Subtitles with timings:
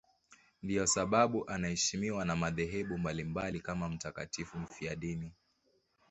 [0.63, 5.33] Ndiyo sababu anaheshimiwa na madhehebu mbalimbali kama mtakatifu mfiadini.